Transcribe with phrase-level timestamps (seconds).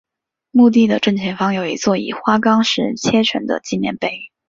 [0.49, 4.31] 墓地的正前方有一座以花岗岩砌成的纪念碑。